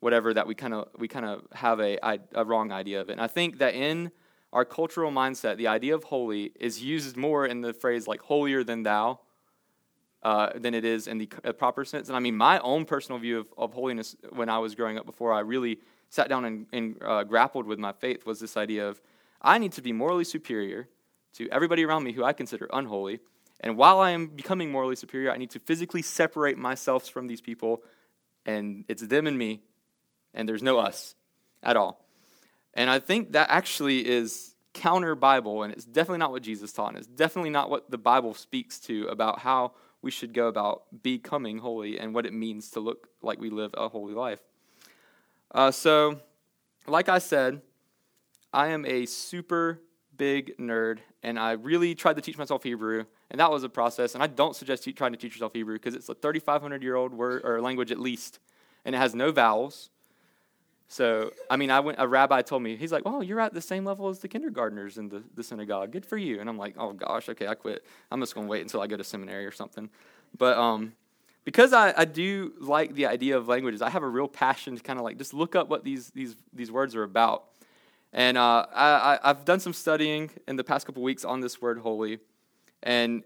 [0.00, 1.96] whatever that we kind of we kind of have a,
[2.34, 3.12] a wrong idea of it.
[3.12, 4.10] And I think that in
[4.52, 8.64] our cultural mindset, the idea of holy is used more in the phrase like holier
[8.64, 9.20] than thou.
[10.22, 11.26] Uh, than it is in the
[11.58, 12.06] proper sense.
[12.06, 15.04] And I mean, my own personal view of, of holiness when I was growing up
[15.04, 15.80] before I really
[16.10, 19.00] sat down and, and uh, grappled with my faith was this idea of
[19.40, 20.88] I need to be morally superior
[21.34, 23.18] to everybody around me who I consider unholy.
[23.58, 27.40] And while I am becoming morally superior, I need to physically separate myself from these
[27.40, 27.82] people,
[28.46, 29.62] and it's them and me,
[30.34, 31.16] and there's no us
[31.64, 32.04] at all.
[32.74, 36.90] And I think that actually is counter Bible, and it's definitely not what Jesus taught,
[36.90, 40.82] and it's definitely not what the Bible speaks to about how we should go about
[41.02, 44.40] becoming holy and what it means to look like we live a holy life.
[45.54, 46.20] Uh, so,
[46.86, 47.62] like I said,
[48.52, 49.80] I am a super
[50.16, 54.14] big nerd, and I really tried to teach myself Hebrew, and that was a process.
[54.14, 57.14] And I don't suggest trying to teach yourself Hebrew because it's a 3,500 year old
[57.14, 58.40] word or language at least,
[58.84, 59.90] and it has no vowels.
[60.92, 61.96] So, I mean, I went.
[61.98, 64.98] A rabbi told me he's like, "Oh, you're at the same level as the kindergartners
[64.98, 65.90] in the, the synagogue.
[65.90, 67.82] Good for you." And I'm like, "Oh gosh, okay, I quit.
[68.10, 69.88] I'm just gonna wait until I go to seminary or something."
[70.36, 70.92] But um,
[71.44, 74.82] because I, I do like the idea of languages, I have a real passion to
[74.82, 77.44] kind of like just look up what these, these, these words are about.
[78.12, 81.78] And uh, I, I've done some studying in the past couple weeks on this word
[81.78, 82.18] holy.
[82.82, 83.22] And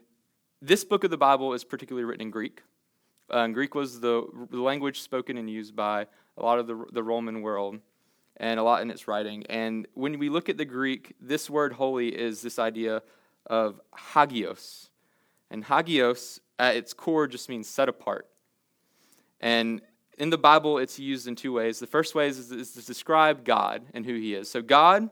[0.63, 2.63] this book of the Bible is particularly written in Greek.
[3.29, 7.43] Uh, Greek was the language spoken and used by a lot of the, the Roman
[7.43, 7.79] world
[8.37, 9.45] and a lot in its writing.
[9.49, 13.03] And when we look at the Greek, this word holy is this idea
[13.47, 13.81] of
[14.13, 14.91] hagios.
[15.51, 18.29] And hagios at its core just means set apart.
[19.41, 19.81] And
[20.19, 21.79] in the Bible, it's used in two ways.
[21.79, 24.51] The first way is, is to describe God and who He is.
[24.51, 25.11] So, God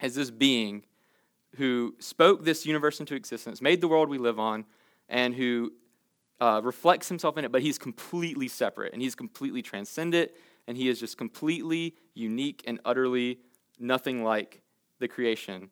[0.00, 0.84] as this being
[1.56, 4.64] who spoke this universe into existence, made the world we live on,
[5.08, 5.72] and who
[6.40, 10.30] uh, reflects himself in it, but he's completely separate and he's completely transcendent
[10.66, 13.38] and he is just completely unique and utterly
[13.78, 14.62] nothing like
[14.98, 15.70] the creation.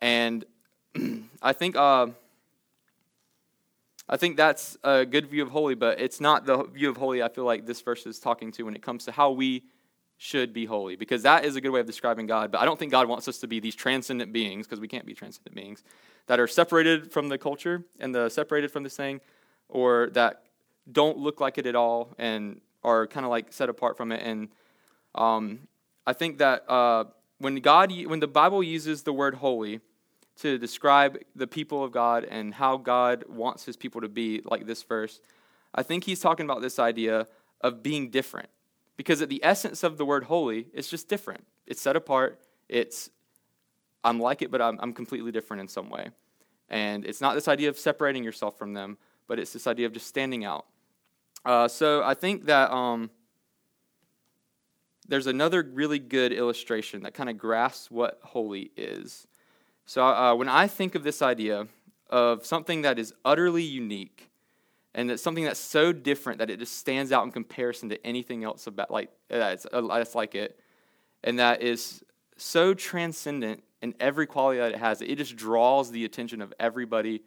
[0.00, 0.44] And
[1.42, 2.08] I think uh,
[4.08, 7.22] I think that's a good view of holy, but it's not the view of holy
[7.22, 9.64] I feel like this verse is talking to when it comes to how we
[10.16, 12.52] should be holy, because that is a good way of describing God.
[12.52, 15.06] But I don't think God wants us to be these transcendent beings, because we can't
[15.06, 15.82] be transcendent beings,
[16.26, 19.20] that are separated from the culture and the separated from this thing,
[19.68, 20.42] or that
[20.90, 24.22] don't look like it at all and are kind of like set apart from it.
[24.22, 24.48] And
[25.14, 25.60] um,
[26.06, 27.04] I think that uh,
[27.38, 29.80] when God, when the Bible uses the word holy,
[30.36, 34.66] to describe the people of God and how God wants his people to be, like
[34.66, 35.20] this verse,
[35.74, 37.26] I think he's talking about this idea
[37.60, 38.48] of being different.
[38.96, 41.44] Because at the essence of the word holy, it's just different.
[41.66, 42.40] It's set apart.
[42.68, 43.10] It's,
[44.02, 46.10] I'm like it, but I'm, I'm completely different in some way.
[46.68, 49.92] And it's not this idea of separating yourself from them, but it's this idea of
[49.92, 50.66] just standing out.
[51.44, 53.10] Uh, so I think that um,
[55.06, 59.26] there's another really good illustration that kind of grasps what holy is.
[59.86, 61.66] So uh, when I think of this idea
[62.08, 64.30] of something that is utterly unique,
[64.94, 68.44] and it's something that's so different that it just stands out in comparison to anything
[68.44, 70.58] else about like that's, uh, that's like it,
[71.22, 72.02] and that is
[72.36, 77.22] so transcendent in every quality that it has, it just draws the attention of everybody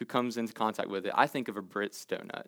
[0.00, 1.12] who comes into contact with it.
[1.14, 2.46] I think of a Britt's donut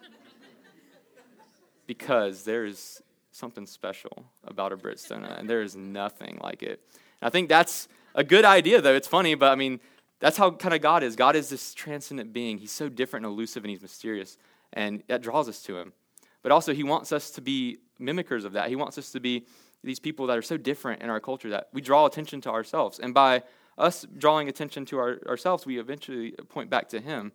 [1.86, 3.02] because there is
[3.32, 6.80] something special about a Britt's donut, and there is nothing like it.
[7.20, 8.94] And I think that's a good idea, though.
[8.94, 9.80] It's funny, but I mean,
[10.20, 11.16] that's how kind of God is.
[11.16, 12.58] God is this transcendent being.
[12.58, 14.36] He's so different and elusive and he's mysterious,
[14.74, 15.94] and that draws us to him.
[16.42, 18.68] But also, he wants us to be mimickers of that.
[18.68, 19.46] He wants us to be
[19.82, 22.98] these people that are so different in our culture that we draw attention to ourselves.
[22.98, 23.42] And by
[23.78, 27.32] us drawing attention to our, ourselves, we eventually point back to him.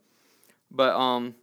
[0.71, 1.35] But um,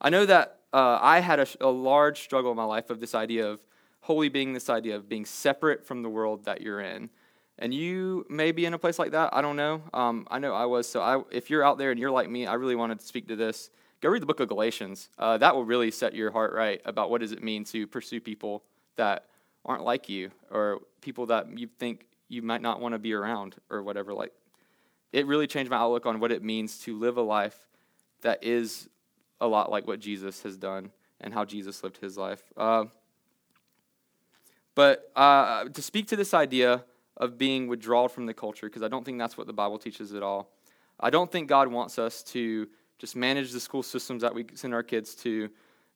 [0.00, 3.14] I know that uh, I had a, a large struggle in my life of this
[3.14, 3.64] idea of
[4.00, 7.08] holy being this idea of being separate from the world that you're in
[7.58, 9.30] and you may be in a place like that.
[9.32, 9.82] I don't know.
[9.92, 10.88] Um, I know I was.
[10.88, 13.28] So I, if you're out there and you're like me, I really wanted to speak
[13.28, 13.70] to this.
[14.00, 15.08] Go read the book of Galatians.
[15.18, 18.20] Uh, that will really set your heart right about what does it mean to pursue
[18.20, 18.64] people
[18.96, 19.26] that
[19.64, 23.56] aren't like you or people that you think you might not want to be around
[23.70, 24.14] or whatever.
[24.14, 24.32] Like,
[25.12, 27.56] it really changed my outlook on what it means to live a life
[28.22, 28.88] that is
[29.40, 32.42] a lot like what Jesus has done and how Jesus lived his life.
[32.56, 32.86] Uh,
[34.74, 36.84] but uh, to speak to this idea
[37.16, 40.14] of being withdrawn from the culture because I don't think that's what the Bible teaches
[40.14, 40.50] at all.
[40.98, 44.74] I don't think God wants us to just manage the school systems that we send
[44.74, 45.48] our kids to,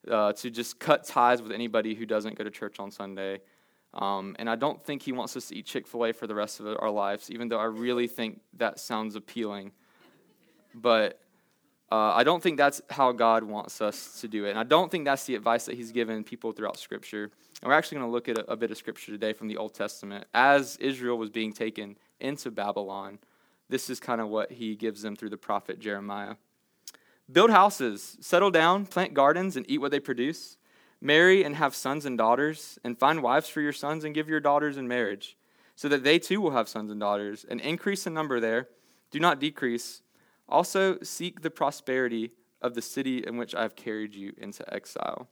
[0.08, 3.40] uh, to just cut ties with anybody who doesn't go to church on Sunday.
[3.94, 6.34] Um, and I don't think He wants us to eat Chick fil A for the
[6.34, 9.72] rest of our lives, even though I really think that sounds appealing.
[10.74, 11.20] But
[11.90, 14.50] uh, I don't think that's how God wants us to do it.
[14.50, 17.30] And I don't think that's the advice that He's given people throughout Scripture.
[17.62, 19.56] And we're actually going to look at a, a, bit of Scripture today from the
[19.56, 20.26] Old Testament.
[20.34, 23.18] As Israel was being taken into Babylon,
[23.70, 26.34] this is kind of what He gives them through the prophet Jeremiah.
[27.30, 30.57] Build houses, settle down, plant gardens, and eat what they produce.
[31.00, 34.40] Marry and have sons and daughters, and find wives for your sons and give your
[34.40, 35.36] daughters in marriage,
[35.76, 38.68] so that they too will have sons and daughters, and increase in number there.
[39.10, 40.02] Do not decrease
[40.48, 42.32] also, seek the prosperity
[42.62, 45.28] of the city in which I have carried you into exile.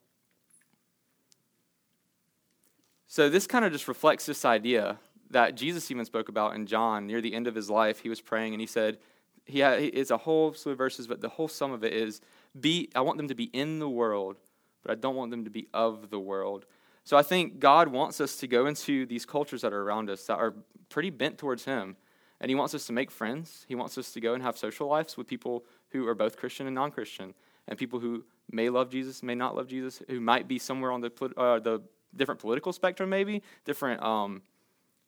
[3.06, 4.98] So, this kind of just reflects this idea
[5.30, 8.00] that Jesus even spoke about in John near the end of his life.
[8.00, 8.98] He was praying and he said,
[9.44, 12.20] he had, it's a whole slew of verses, but the whole sum of it is
[12.60, 14.36] be, I want them to be in the world,
[14.86, 16.64] but I don't want them to be of the world.
[17.02, 20.24] So I think God wants us to go into these cultures that are around us
[20.26, 20.54] that are
[20.88, 21.96] pretty bent towards Him.
[22.40, 23.64] And he wants us to make friends.
[23.66, 26.66] He wants us to go and have social lives with people who are both Christian
[26.66, 27.32] and non Christian,
[27.66, 31.00] and people who may love Jesus, may not love Jesus, who might be somewhere on
[31.00, 31.82] the, uh, the
[32.14, 34.42] different political spectrum, maybe, different um,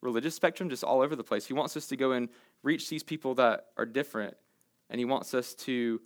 [0.01, 1.47] religious spectrum, just all over the place.
[1.47, 2.29] He wants us to go and
[2.63, 4.35] reach these people that are different,
[4.89, 6.01] and he wants us to,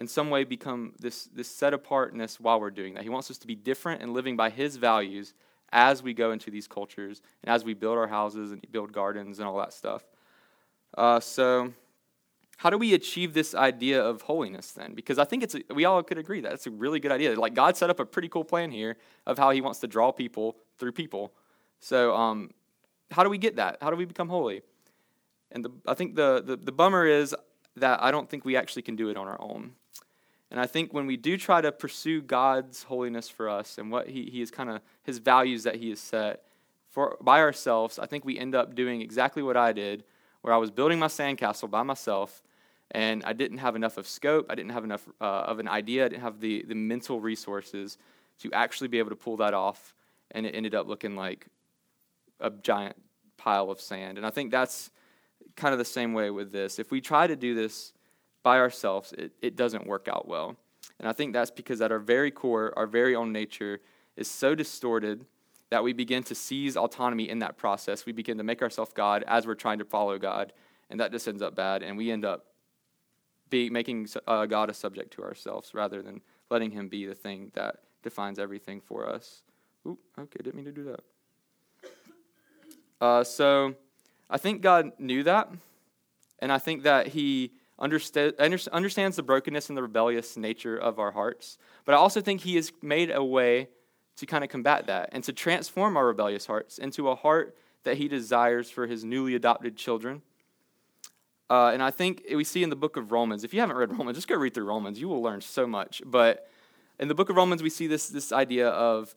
[0.00, 3.02] in some way, become this, this set apartness while we're doing that.
[3.02, 5.34] He wants us to be different and living by his values
[5.72, 9.38] as we go into these cultures and as we build our houses and build gardens
[9.38, 10.02] and all that stuff.
[10.96, 11.72] Uh, so,
[12.56, 14.94] how do we achieve this idea of holiness then?
[14.94, 17.38] Because I think it's a, we all could agree that it's a really good idea.
[17.38, 20.12] Like God set up a pretty cool plan here of how He wants to draw
[20.12, 21.32] people through people.
[21.78, 22.50] So, um,
[23.10, 23.78] how do we get that?
[23.80, 24.62] How do we become holy?
[25.52, 27.34] And the, I think the, the the bummer is
[27.76, 29.72] that I don't think we actually can do it on our own.
[30.50, 34.08] And I think when we do try to pursue God's holiness for us and what
[34.08, 36.42] He, he is kind of His values that He has set,
[36.88, 40.02] for by ourselves, I think we end up doing exactly what I did,
[40.42, 42.42] where I was building my sandcastle by myself,
[42.90, 46.06] and I didn't have enough of scope, I didn't have enough uh, of an idea,
[46.06, 47.96] I didn't have the, the mental resources
[48.40, 49.94] to actually be able to pull that off,
[50.32, 51.46] and it ended up looking like
[52.40, 52.96] a giant
[53.36, 54.18] pile of sand.
[54.18, 54.90] And I think that's
[55.56, 56.78] kind of the same way with this.
[56.78, 57.92] If we try to do this
[58.42, 60.56] by ourselves, it, it doesn't work out well.
[60.98, 63.80] And I think that's because at our very core, our very own nature
[64.16, 65.24] is so distorted
[65.70, 68.04] that we begin to seize autonomy in that process.
[68.04, 70.52] We begin to make ourselves God as we're trying to follow God,
[70.90, 72.46] and that just ends up bad, and we end up
[73.48, 77.50] be making uh, God a subject to ourselves rather than letting Him be the thing
[77.54, 79.42] that defines everything for us.
[79.86, 81.00] Okay, didn't mean to do that.
[83.00, 83.74] Uh, so
[84.28, 85.50] I think God knew that,
[86.38, 91.58] and I think that He understands the brokenness and the rebellious nature of our hearts.
[91.84, 93.68] But I also think He has made a way
[94.16, 97.96] to kind of combat that and to transform our rebellious hearts into a heart that
[97.96, 100.22] He desires for His newly adopted children.
[101.48, 103.90] Uh, and I think we see in the book of Romans, if you haven't read
[103.98, 105.00] Romans, just go read through Romans.
[105.00, 106.00] You will learn so much.
[106.06, 106.48] But
[107.00, 109.14] in the book of Romans, we see this, this idea of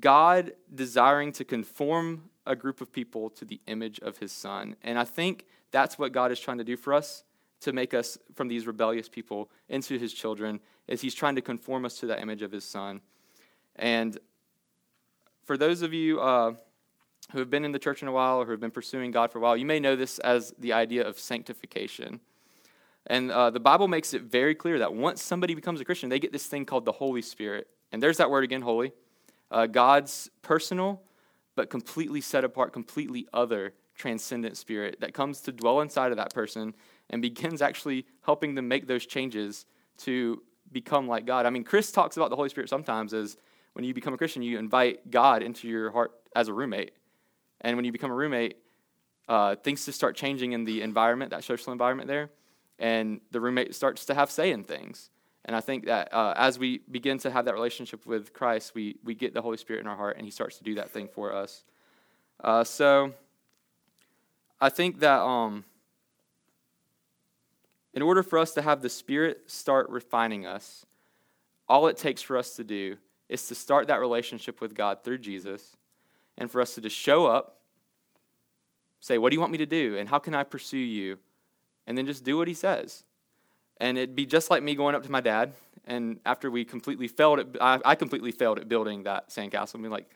[0.00, 4.76] God desiring to conform a group of people to the image of his son.
[4.82, 7.24] And I think that's what God is trying to do for us
[7.60, 11.84] to make us from these rebellious people into his children is he's trying to conform
[11.84, 13.00] us to that image of his son.
[13.76, 14.18] And
[15.44, 16.54] for those of you uh,
[17.32, 19.32] who have been in the church in a while or who have been pursuing God
[19.32, 22.20] for a while, you may know this as the idea of sanctification.
[23.06, 26.18] And uh, the Bible makes it very clear that once somebody becomes a Christian, they
[26.18, 27.68] get this thing called the Holy Spirit.
[27.92, 28.92] And there's that word again, holy.
[29.50, 31.00] Uh, God's personal,
[31.54, 36.32] but completely set apart, completely other, transcendent spirit that comes to dwell inside of that
[36.34, 36.74] person
[37.10, 39.66] and begins actually helping them make those changes
[39.98, 40.42] to
[40.72, 41.46] become like God.
[41.46, 43.36] I mean, Chris talks about the Holy Spirit sometimes as
[43.72, 46.92] when you become a Christian, you invite God into your heart as a roommate.
[47.60, 48.56] And when you become a roommate,
[49.28, 52.30] uh, things just start changing in the environment, that social environment there,
[52.78, 55.10] and the roommate starts to have say in things.
[55.44, 58.96] And I think that uh, as we begin to have that relationship with Christ, we,
[59.04, 61.08] we get the Holy Spirit in our heart, and He starts to do that thing
[61.08, 61.64] for us.
[62.42, 63.12] Uh, so
[64.60, 65.64] I think that um,
[67.96, 70.84] in order for us to have the Spirit start refining us,
[71.66, 72.98] all it takes for us to do
[73.30, 75.76] is to start that relationship with God through Jesus,
[76.36, 77.56] and for us to just show up,
[79.00, 79.96] say, What do you want me to do?
[79.96, 81.18] And how can I pursue you?
[81.86, 83.02] And then just do what He says.
[83.78, 85.54] And it'd be just like me going up to my dad,
[85.86, 89.82] and after we completely failed at, I, I completely failed at building that sandcastle, and
[89.82, 90.08] be like,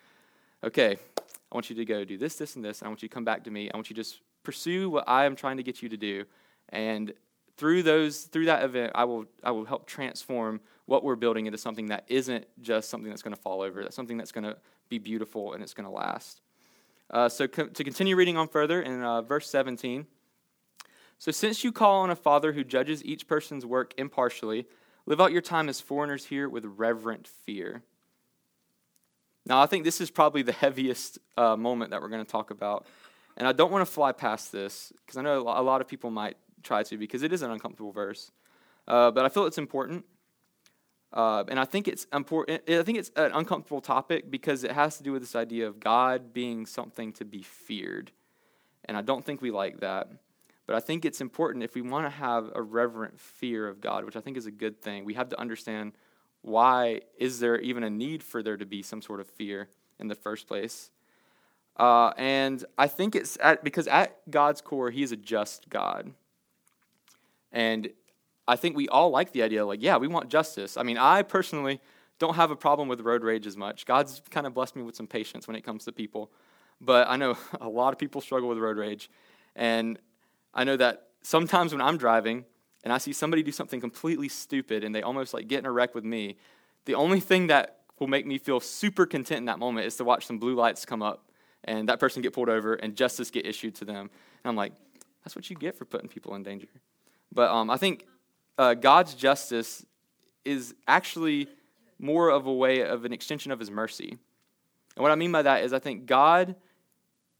[0.63, 3.09] okay, I want you to go do this, this, and this, and I want you
[3.09, 3.71] to come back to me.
[3.71, 6.25] I want you to just pursue what I am trying to get you to do,
[6.69, 7.15] and
[7.61, 11.59] through those, through that event, I will, I will help transform what we're building into
[11.59, 13.83] something that isn't just something that's going to fall over.
[13.83, 14.57] That's something that's going to
[14.89, 16.41] be beautiful and it's going to last.
[17.11, 20.07] Uh, so co- to continue reading on further in uh, verse 17.
[21.19, 24.67] So, since you call on a Father who judges each person's work impartially,
[25.05, 27.83] live out your time as foreigners here with reverent fear.
[29.45, 32.51] Now, I think this is probably the heaviest uh, moment that we're going to talk
[32.51, 32.87] about.
[33.37, 36.11] And I don't want to fly past this because I know a lot of people
[36.11, 38.33] might try to because it is an uncomfortable verse.
[38.87, 40.05] Uh, but I feel it's important.
[41.13, 42.63] Uh, and I think it's important.
[42.69, 45.81] I think it's an uncomfortable topic because it has to do with this idea of
[45.81, 48.13] God being something to be feared.
[48.85, 50.09] And I don't think we like that.
[50.67, 54.05] But I think it's important if we want to have a reverent fear of God,
[54.05, 55.93] which I think is a good thing, we have to understand
[56.43, 59.69] why is there even a need for there to be some sort of fear
[59.99, 60.93] in the first place.
[61.77, 66.13] Uh, and I think it's at, because at God's core, He is a just God.
[67.53, 67.91] And
[68.47, 70.77] I think we all like the idea, like, yeah, we want justice.
[70.77, 71.81] I mean, I personally
[72.19, 73.87] don't have a problem with road rage as much.
[73.87, 76.31] God's kind of blessed me with some patience when it comes to people.
[76.81, 79.11] But I know a lot of people struggle with road rage.
[79.57, 79.99] And
[80.55, 82.45] I know that sometimes when I'm driving
[82.85, 85.73] and I see somebody do something completely stupid and they almost like get in a
[85.73, 86.37] wreck with me,
[86.87, 90.05] the only thing that will make me feel super content in that moment is to
[90.05, 91.31] watch some blue lights come up
[91.65, 94.11] and that person get pulled over and justice get issued to them.
[94.43, 94.73] And I'm like,
[95.23, 96.69] that's what you get for putting people in danger.
[97.33, 98.07] But um, I think
[98.59, 99.85] uh, God's justice
[100.45, 101.49] is actually
[101.99, 104.19] more of a way of an extension of his mercy.
[104.97, 106.57] And what I mean by that is I think God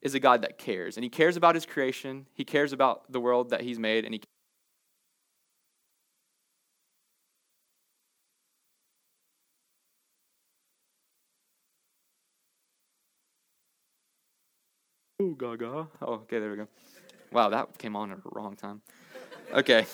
[0.03, 0.97] is a God that cares.
[0.97, 4.15] And he cares about his creation, he cares about the world that he's made, and
[4.15, 4.21] he
[15.23, 15.87] Oh, gaga.
[16.01, 16.69] Oh, okay, there we go.
[17.31, 18.81] Wow, that came on at the wrong time.
[19.53, 19.87] Okay.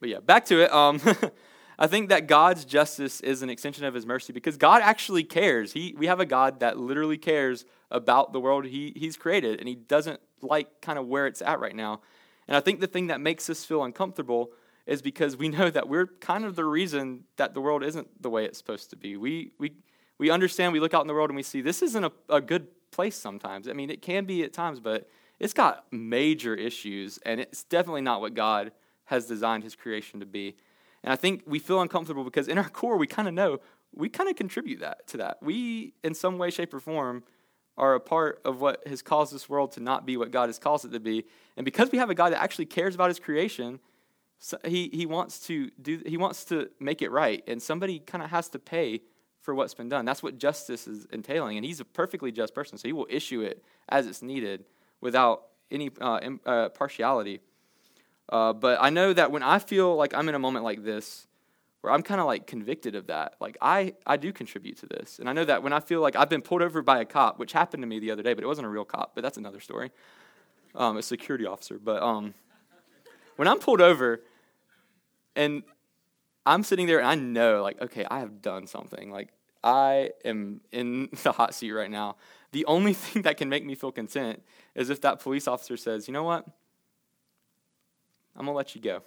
[0.00, 0.72] But yeah, back to it.
[0.72, 1.00] Um,
[1.78, 5.72] I think that God's justice is an extension of his mercy because God actually cares.
[5.72, 9.68] He, we have a God that literally cares about the world he, he's created, and
[9.68, 12.00] he doesn't like kind of where it's at right now.
[12.48, 14.50] And I think the thing that makes us feel uncomfortable
[14.86, 18.30] is because we know that we're kind of the reason that the world isn't the
[18.30, 19.16] way it's supposed to be.
[19.16, 19.72] We, we,
[20.18, 22.40] we understand, we look out in the world and we see this isn't a, a
[22.40, 23.68] good place sometimes.
[23.68, 25.08] I mean, it can be at times, but
[25.38, 28.72] it's got major issues, and it's definitely not what God
[29.04, 30.56] has designed his creation to be.
[31.02, 33.60] And I think we feel uncomfortable because in our core, we kind of know
[33.94, 35.38] we kind of contribute that to that.
[35.40, 37.24] We, in some way, shape, or form,
[37.76, 40.58] are a part of what has caused this world to not be what God has
[40.58, 41.24] caused it to be.
[41.56, 43.78] And because we have a God that actually cares about his creation,
[44.64, 47.42] he, he wants to do he wants to make it right.
[47.46, 49.02] And somebody kind of has to pay
[49.40, 50.04] for what's been done.
[50.04, 51.56] That's what justice is entailing.
[51.56, 54.64] And he's a perfectly just person, so he will issue it as it's needed
[55.00, 57.40] without any uh, uh, partiality.
[58.28, 61.26] Uh, but I know that when I feel like I'm in a moment like this,
[61.80, 65.18] where I'm kind of like convicted of that, like I, I do contribute to this.
[65.18, 67.38] And I know that when I feel like I've been pulled over by a cop,
[67.38, 69.38] which happened to me the other day, but it wasn't a real cop, but that's
[69.38, 69.90] another story,
[70.74, 71.78] um, a security officer.
[71.78, 72.34] But um,
[73.36, 74.22] when I'm pulled over
[75.36, 75.62] and
[76.44, 79.10] I'm sitting there and I know, like, okay, I have done something.
[79.10, 79.28] Like,
[79.62, 82.16] I am in the hot seat right now.
[82.52, 84.42] The only thing that can make me feel content
[84.78, 86.46] is if that police officer says, you know what?
[88.36, 89.02] I'm going to let you go.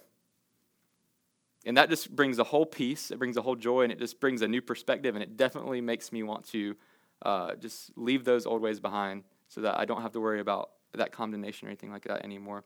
[1.64, 4.20] And that just brings a whole peace, it brings a whole joy, and it just
[4.20, 6.76] brings a new perspective, and it definitely makes me want to
[7.22, 10.70] uh, just leave those old ways behind so that I don't have to worry about
[10.94, 12.64] that condemnation or anything like that anymore.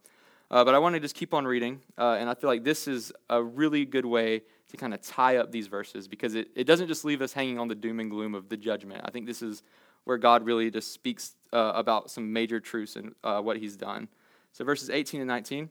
[0.51, 2.89] Uh, but I want to just keep on reading, uh, and I feel like this
[2.89, 6.65] is a really good way to kind of tie up these verses because it, it
[6.65, 9.03] doesn't just leave us hanging on the doom and gloom of the judgment.
[9.05, 9.63] I think this is
[10.07, 14.09] where God really just speaks uh, about some major truths and uh, what He's done.
[14.53, 15.69] So, verses 18 and 19.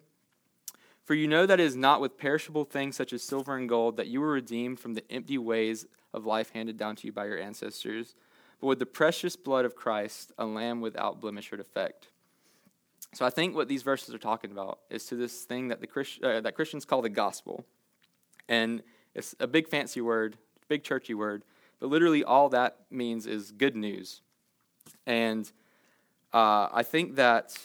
[1.05, 3.97] For you know that it is not with perishable things such as silver and gold
[3.97, 7.25] that you were redeemed from the empty ways of life handed down to you by
[7.25, 8.15] your ancestors,
[8.59, 12.07] but with the precious blood of Christ, a lamb without blemish or defect.
[13.13, 15.87] So I think what these verses are talking about is to this thing that the
[15.87, 17.65] Christ, uh, that Christians call the gospel,
[18.49, 18.81] and
[19.13, 21.43] it's a big fancy word, big churchy word,
[21.79, 24.21] but literally all that means is good news.
[25.05, 25.49] And
[26.33, 27.57] uh, I think that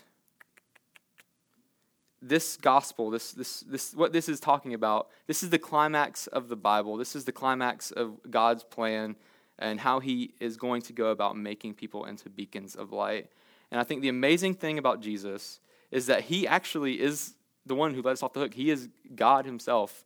[2.22, 6.48] this gospel, this, this, this, what this is talking about, this is the climax of
[6.48, 6.96] the Bible.
[6.96, 9.16] This is the climax of God's plan
[9.58, 13.28] and how He is going to go about making people into beacons of light.
[13.70, 15.60] And I think the amazing thing about Jesus
[15.90, 17.34] is that He actually is
[17.66, 18.54] the one who let us off the hook.
[18.54, 20.04] He is God Himself,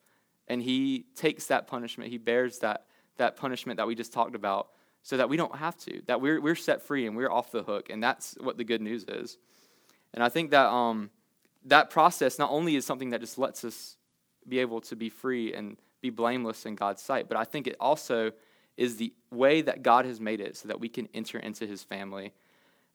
[0.49, 2.11] and He takes that punishment.
[2.11, 2.85] He bears that,
[3.17, 4.69] that punishment that we just talked about
[5.05, 7.63] so that we don't have to, that we're, we're set free and we're off the
[7.63, 7.91] hook.
[7.91, 9.39] And that's what the good news is.
[10.13, 10.67] And I think that.
[10.67, 11.11] Um,
[11.65, 13.97] that process not only is something that just lets us
[14.47, 17.77] be able to be free and be blameless in God's sight, but I think it
[17.81, 18.33] also
[18.77, 21.83] is the way that God has made it so that we can enter into his
[21.83, 22.33] family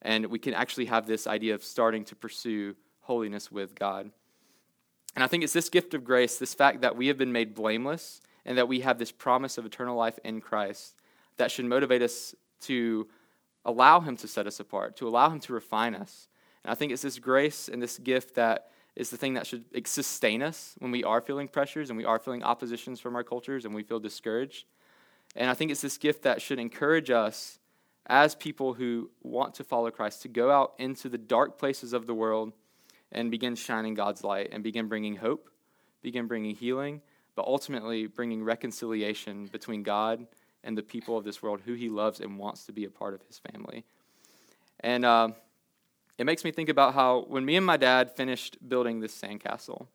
[0.01, 4.12] and we can actually have this idea of starting to pursue holiness with God.
[5.16, 7.55] And I think it's this gift of grace, this fact that we have been made
[7.55, 10.95] blameless and that we have this promise of eternal life in Christ
[11.39, 13.07] that should motivate us to
[13.65, 16.29] allow him to set us apart, to allow him to refine us,
[16.63, 19.65] and I think it's this grace and this gift that is the thing that should
[19.87, 23.65] sustain us when we are feeling pressures and we are feeling oppositions from our cultures
[23.65, 24.65] and we feel discouraged.
[25.35, 27.59] And I think it's this gift that should encourage us
[28.07, 32.07] as people who want to follow Christ to go out into the dark places of
[32.07, 32.51] the world
[33.11, 35.49] and begin shining God's light and begin bringing hope,
[36.01, 37.01] begin bringing healing,
[37.35, 40.27] but ultimately bringing reconciliation between God
[40.64, 43.14] and the people of this world who he loves and wants to be a part
[43.14, 43.84] of his family.
[44.82, 45.30] And uh,
[46.18, 49.88] it makes me think about how when me and my dad finished building this sandcastle,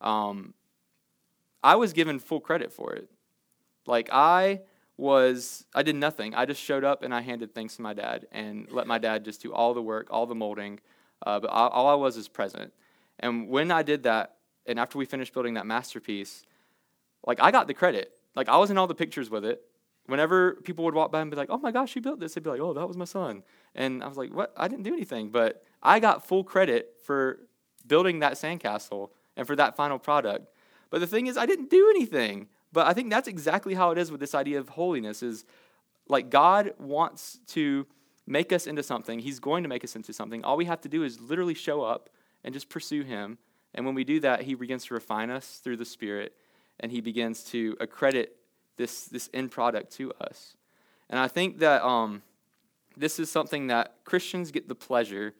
[0.00, 0.54] um,
[1.62, 3.08] I was given full credit for it.
[3.86, 4.60] Like I
[4.96, 6.34] was, I did nothing.
[6.34, 9.24] I just showed up and I handed things to my dad and let my dad
[9.24, 10.80] just do all the work, all the molding.
[11.24, 12.72] Uh, but all, all I was is present.
[13.18, 14.36] And when I did that,
[14.66, 16.44] and after we finished building that masterpiece,
[17.26, 18.12] like I got the credit.
[18.34, 19.62] Like I was in all the pictures with it.
[20.06, 22.44] Whenever people would walk by and be like, "Oh my gosh, you built this," they'd
[22.44, 23.42] be like, "Oh, that was my son."
[23.74, 24.52] And I was like, "What?
[24.56, 27.40] I didn't do anything." But I got full credit for
[27.86, 30.48] building that sandcastle and for that final product.
[30.90, 32.48] But the thing is, I didn't do anything.
[32.72, 35.22] But I think that's exactly how it is with this idea of holiness.
[35.22, 35.44] Is
[36.08, 37.86] like God wants to
[38.26, 39.20] make us into something.
[39.20, 40.44] He's going to make us into something.
[40.44, 42.10] All we have to do is literally show up
[42.44, 43.38] and just pursue Him.
[43.74, 46.34] And when we do that, He begins to refine us through the Spirit,
[46.80, 48.36] and He begins to accredit
[48.76, 50.56] this, this end product to us.
[51.08, 52.22] And I think that um,
[52.96, 55.34] this is something that Christians get the pleasure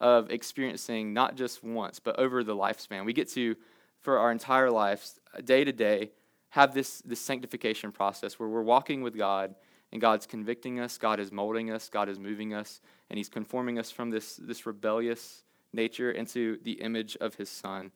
[0.00, 3.04] of experiencing not just once, but over the lifespan.
[3.04, 3.56] We get to,
[4.00, 6.10] for our entire lives, day to day,
[6.50, 9.54] have this, this sanctification process where we're walking with God
[9.92, 13.78] and God's convicting us, God is molding us, God is moving us, and He's conforming
[13.78, 17.90] us from this, this rebellious nature into the image of His Son.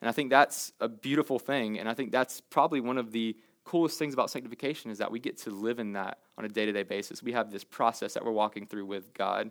[0.00, 3.36] And I think that's a beautiful thing, and I think that's probably one of the
[3.64, 6.66] coolest things about sanctification is that we get to live in that on a day
[6.66, 7.22] to day basis.
[7.22, 9.50] We have this process that we're walking through with God.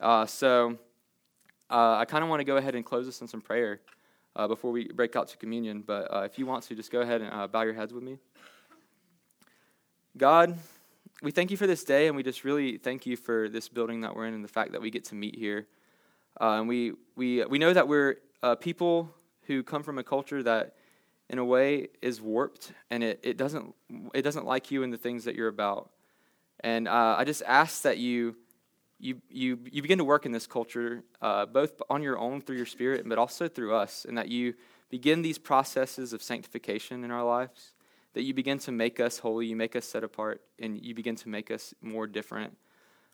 [0.00, 0.78] Uh, so
[1.70, 3.80] uh, I kind of want to go ahead and close this in some prayer
[4.36, 5.82] uh, before we break out to communion.
[5.86, 8.02] But uh, if you want to, just go ahead and uh, bow your heads with
[8.02, 8.18] me.
[10.16, 10.56] God,
[11.22, 14.00] we thank you for this day, and we just really thank you for this building
[14.00, 15.66] that we're in and the fact that we get to meet here.
[16.40, 18.16] Uh, and we, we, we know that we're
[18.60, 19.10] people
[19.42, 20.74] who come from a culture that,
[21.30, 23.74] in a way, is warped, and it, it, doesn't,
[24.14, 25.90] it doesn't like you and the things that you're about.
[26.60, 28.36] And uh, I just ask that you
[28.98, 32.56] you, you, you begin to work in this culture, uh, both on your own through
[32.56, 34.54] your spirit, but also through us, and that you
[34.90, 37.74] begin these processes of sanctification in our lives,
[38.14, 41.14] that you begin to make us holy, you make us set apart, and you begin
[41.14, 42.56] to make us more different,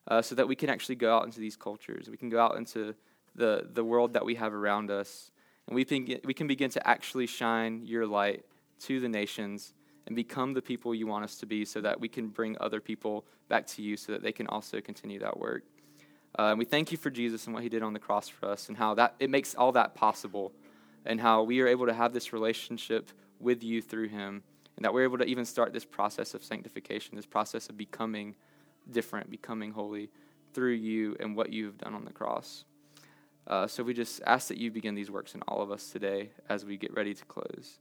[0.08, 2.08] uh, so that we can actually go out into these cultures.
[2.08, 2.94] We can go out into
[3.34, 5.30] the, the world that we have around us,
[5.66, 8.44] and we, begin, we can begin to actually shine your light
[8.80, 9.72] to the nations
[10.06, 12.80] and become the people you want us to be so that we can bring other
[12.80, 15.62] people back to you so that they can also continue that work.
[16.38, 18.48] Uh, and we thank you for Jesus and what he did on the cross for
[18.48, 20.52] us and how that it makes all that possible
[21.06, 24.42] and how we are able to have this relationship with you through him
[24.76, 28.34] and that we're able to even start this process of sanctification, this process of becoming
[28.90, 30.10] different, becoming holy
[30.52, 32.64] through you and what you've done on the cross.
[33.46, 36.30] Uh, so we just ask that you begin these works in all of us today
[36.48, 37.78] as we get ready to close.